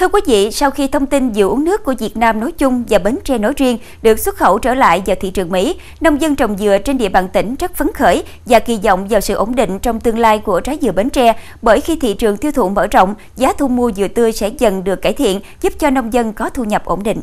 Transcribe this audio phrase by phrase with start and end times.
[0.00, 2.84] Thưa quý vị, sau khi thông tin dừa uống nước của Việt Nam nói chung
[2.88, 6.20] và Bến Tre nói riêng được xuất khẩu trở lại vào thị trường Mỹ, nông
[6.20, 9.34] dân trồng dừa trên địa bàn tỉnh rất phấn khởi và kỳ vọng vào sự
[9.34, 12.52] ổn định trong tương lai của trái dừa Bến Tre bởi khi thị trường tiêu
[12.52, 15.90] thụ mở rộng, giá thu mua dừa tươi sẽ dần được cải thiện, giúp cho
[15.90, 17.20] nông dân có thu nhập ổn định.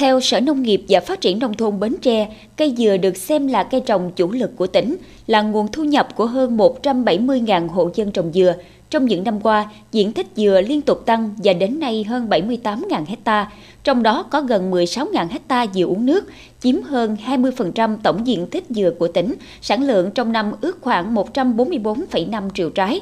[0.00, 3.46] Theo Sở Nông nghiệp và Phát triển Nông thôn Bến Tre, cây dừa được xem
[3.46, 4.96] là cây trồng chủ lực của tỉnh,
[5.26, 8.54] là nguồn thu nhập của hơn 170.000 hộ dân trồng dừa.
[8.90, 13.04] Trong những năm qua, diện tích dừa liên tục tăng và đến nay hơn 78.000
[13.06, 13.52] hecta,
[13.84, 16.24] trong đó có gần 16.000 hecta dừa uống nước,
[16.60, 21.14] chiếm hơn 20% tổng diện tích dừa của tỉnh, sản lượng trong năm ước khoảng
[21.14, 23.00] 144,5 triệu trái.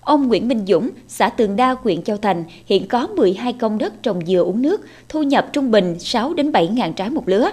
[0.00, 4.02] Ông Nguyễn Minh Dũng, xã Tường Đa, huyện Châu Thành, hiện có 12 công đất
[4.02, 7.50] trồng dừa uống nước, thu nhập trung bình 6 đến 7 ngàn trái một lứa.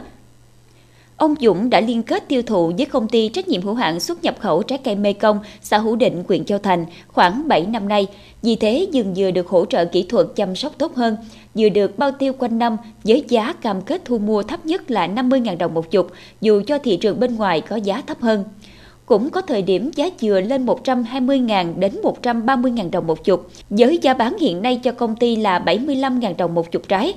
[1.18, 4.24] Ông Dũng đã liên kết tiêu thụ với công ty trách nhiệm hữu hạn xuất
[4.24, 7.88] nhập khẩu trái cây Mê Công, xã Hữu Định, huyện Châu Thành khoảng 7 năm
[7.88, 8.08] nay.
[8.42, 11.18] Vì thế, dường dừa được hỗ trợ kỹ thuật chăm sóc tốt hơn,
[11.56, 15.08] dừa được bao tiêu quanh năm với giá cam kết thu mua thấp nhất là
[15.08, 18.44] 50.000 đồng một chục, dù cho thị trường bên ngoài có giá thấp hơn.
[19.06, 24.14] Cũng có thời điểm giá dừa lên 120.000 đến 130.000 đồng một chục, với giá
[24.14, 27.14] bán hiện nay cho công ty là 75.000 đồng một chục trái.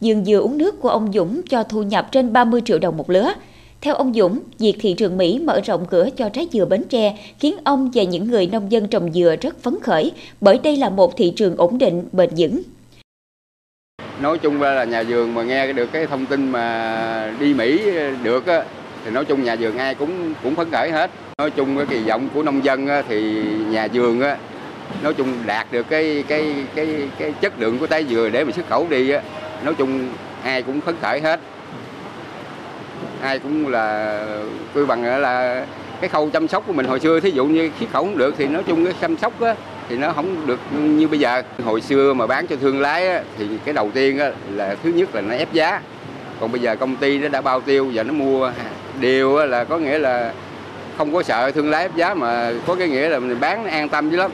[0.00, 3.10] Dường dừa uống nước của ông Dũng cho thu nhập trên 30 triệu đồng một
[3.10, 3.32] lứa.
[3.80, 7.18] Theo ông Dũng, việc thị trường Mỹ mở rộng cửa cho trái dừa Bến Tre
[7.38, 10.90] khiến ông và những người nông dân trồng dừa rất phấn khởi bởi đây là
[10.90, 12.62] một thị trường ổn định, bền vững.
[14.20, 17.80] Nói chung là nhà vườn mà nghe được cái thông tin mà đi Mỹ
[18.22, 18.64] được á,
[19.04, 21.10] thì nói chung nhà vườn ai cũng cũng phấn khởi hết.
[21.38, 24.36] Nói chung cái kỳ vọng của nông dân thì nhà vườn á
[25.02, 28.52] nói chung đạt được cái cái cái cái chất lượng của trái dừa để mà
[28.52, 29.20] xuất khẩu đi á
[29.64, 30.08] nói chung
[30.42, 31.40] ai cũng phấn khởi hết.
[33.20, 34.18] Ai cũng là
[34.74, 35.66] tôi bằng là
[36.00, 38.34] cái khâu chăm sóc của mình hồi xưa thí dụ như xuất khẩu không được
[38.38, 39.54] thì nói chung cái chăm sóc á
[39.88, 41.42] thì nó không được như bây giờ.
[41.64, 44.90] Hồi xưa mà bán cho thương lái á, thì cái đầu tiên á, là thứ
[44.90, 45.80] nhất là nó ép giá.
[46.40, 48.52] Còn bây giờ công ty nó đã bao tiêu và nó mua
[49.00, 50.34] điều là có nghĩa là
[50.96, 53.88] không có sợ thương lái ép giá mà có cái nghĩa là mình bán an
[53.88, 54.30] tâm dữ lắm.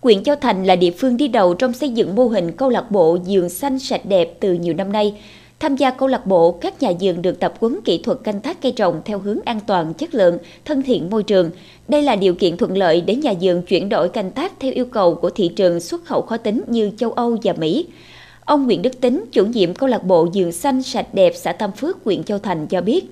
[0.00, 2.90] Quyện Châu Thành là địa phương đi đầu trong xây dựng mô hình câu lạc
[2.90, 5.14] bộ giường xanh sạch đẹp từ nhiều năm nay.
[5.60, 8.62] Tham gia câu lạc bộ, các nhà vườn được tập huấn kỹ thuật canh tác
[8.62, 11.50] cây trồng theo hướng an toàn, chất lượng, thân thiện môi trường.
[11.88, 14.84] Đây là điều kiện thuận lợi để nhà vườn chuyển đổi canh tác theo yêu
[14.84, 17.86] cầu của thị trường xuất khẩu khó tính như châu Âu và Mỹ.
[18.44, 21.72] Ông Nguyễn Đức Tính, chủ nhiệm câu lạc bộ Dường Xanh Sạch Đẹp xã Tam
[21.72, 23.04] Phước, huyện Châu Thành cho biết,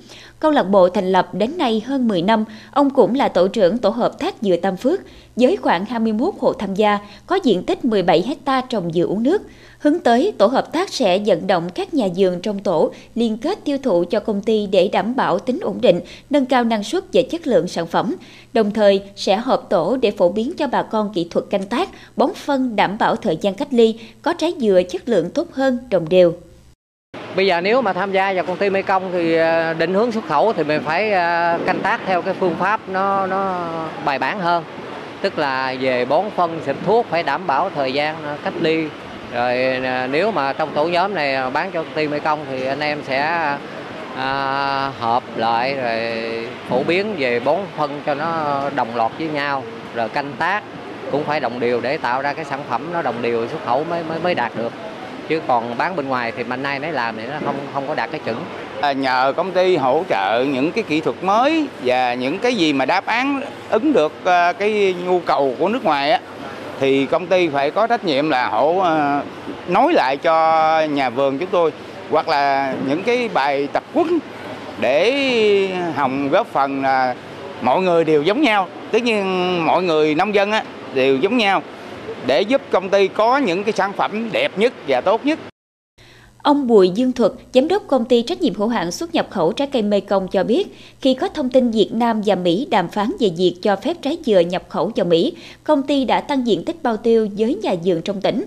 [0.43, 3.79] câu lạc bộ thành lập đến nay hơn 10 năm, ông cũng là tổ trưởng
[3.79, 5.01] tổ hợp tác dừa Tam Phước,
[5.37, 9.43] với khoảng 21 hộ tham gia, có diện tích 17 hecta trồng dừa uống nước.
[9.79, 13.65] Hướng tới, tổ hợp tác sẽ vận động các nhà vườn trong tổ liên kết
[13.65, 16.01] tiêu thụ cho công ty để đảm bảo tính ổn định,
[16.31, 18.15] nâng cao năng suất và chất lượng sản phẩm.
[18.53, 21.89] Đồng thời, sẽ hợp tổ để phổ biến cho bà con kỹ thuật canh tác,
[22.17, 25.79] bón phân đảm bảo thời gian cách ly, có trái dừa chất lượng tốt hơn,
[25.91, 26.33] đồng đều.
[27.37, 30.27] Bây giờ nếu mà tham gia vào công ty Mekong thì ờ, định hướng xuất
[30.29, 33.69] khẩu thì mình phải ờ, canh tác theo cái phương pháp nó nó
[34.05, 34.65] bài bản hơn.
[35.21, 38.87] Tức là về bón phân xịt thuốc phải đảm bảo thời gian ờ, cách ly.
[39.35, 42.99] Rồi nếu mà trong tổ nhóm này bán cho công ty Mekong thì anh em
[43.07, 43.21] sẽ
[44.17, 49.63] à, hợp lại rồi phổ biến về bón phân cho nó đồng loạt với nhau.
[49.95, 50.63] Rồi canh tác
[51.11, 53.85] cũng phải đồng đều để tạo ra cái sản phẩm nó đồng đều xuất khẩu
[53.85, 54.73] mới mới mới đạt được
[55.29, 57.95] chứ còn bán bên ngoài thì mình nay nấy làm thì nó không không có
[57.95, 58.37] đạt cái chuẩn.
[58.81, 62.73] À, nhờ công ty hỗ trợ những cái kỹ thuật mới và những cái gì
[62.73, 66.21] mà đáp án ứng được à, cái nhu cầu của nước ngoài á
[66.81, 69.21] thì công ty phải có trách nhiệm là hỗ à,
[69.69, 71.71] nói lại cho nhà vườn chúng tôi
[72.11, 74.19] hoặc là những cái bài tập quấn
[74.81, 77.15] để hồng góp phần là
[77.63, 78.69] mọi người đều giống nhau.
[78.93, 80.63] Tất nhiên mọi người nông dân á
[80.95, 81.63] đều giống nhau
[82.27, 85.39] để giúp công ty có những cái sản phẩm đẹp nhất và tốt nhất.
[86.43, 89.53] Ông Bùi Dương Thuật, giám đốc công ty trách nhiệm hữu hạn xuất nhập khẩu
[89.53, 93.11] trái cây Mekong cho biết, khi có thông tin Việt Nam và Mỹ đàm phán
[93.21, 95.33] về việc cho phép trái dừa nhập khẩu vào Mỹ,
[95.65, 98.45] công ty đã tăng diện tích bao tiêu với nhà vườn trong tỉnh.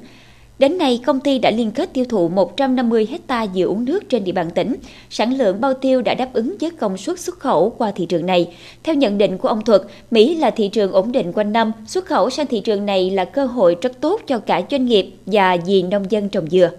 [0.59, 4.23] Đến nay, công ty đã liên kết tiêu thụ 150 hecta dừa uống nước trên
[4.23, 4.75] địa bàn tỉnh.
[5.09, 8.25] Sản lượng bao tiêu đã đáp ứng với công suất xuất khẩu qua thị trường
[8.25, 8.55] này.
[8.83, 9.81] Theo nhận định của ông Thuật,
[10.11, 13.25] Mỹ là thị trường ổn định quanh năm, xuất khẩu sang thị trường này là
[13.25, 16.69] cơ hội rất tốt cho cả doanh nghiệp và vì nông dân trồng dừa.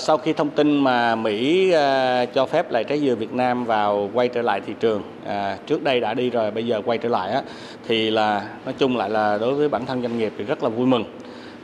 [0.00, 4.10] Sau khi thông tin mà Mỹ uh, cho phép lại trái dừa Việt Nam vào
[4.14, 7.08] quay trở lại thị trường, uh, trước đây đã đi rồi, bây giờ quay trở
[7.08, 7.42] lại á,
[7.88, 10.68] thì là nói chung lại là đối với bản thân doanh nghiệp thì rất là
[10.68, 11.04] vui mừng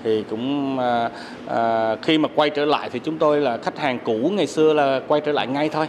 [0.04, 1.10] thì cũng à,
[1.48, 4.72] à, khi mà quay trở lại thì chúng tôi là khách hàng cũ ngày xưa
[4.72, 5.86] là quay trở lại ngay thôi.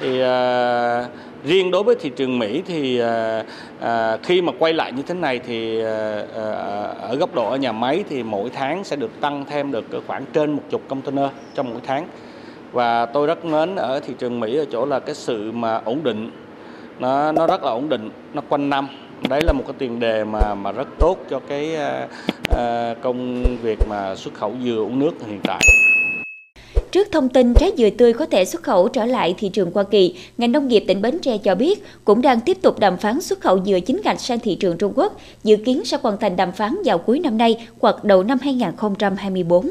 [0.00, 1.04] Thì à,
[1.44, 3.44] riêng đối với thị trường Mỹ thì à,
[3.80, 6.42] à, khi mà quay lại như thế này thì à, à,
[7.00, 10.24] ở góc độ ở nhà máy thì mỗi tháng sẽ được tăng thêm được khoảng
[10.32, 12.06] trên một chục container trong mỗi tháng.
[12.72, 16.00] Và tôi rất mến ở thị trường Mỹ ở chỗ là cái sự mà ổn
[16.02, 16.30] định.
[16.98, 18.88] Nó nó rất là ổn định nó quanh năm
[19.28, 21.76] đấy là một cái tiền đề mà mà rất tốt cho cái
[22.50, 25.60] uh, công việc mà xuất khẩu dừa uống nước hiện tại.
[26.90, 29.84] Trước thông tin trái dừa tươi có thể xuất khẩu trở lại thị trường Hoa
[29.84, 33.20] Kỳ, ngành nông nghiệp tỉnh Bến Tre cho biết cũng đang tiếp tục đàm phán
[33.20, 36.36] xuất khẩu dừa chính ngạch sang thị trường Trung Quốc, dự kiến sẽ hoàn thành
[36.36, 39.70] đàm phán vào cuối năm nay hoặc đầu năm 2024.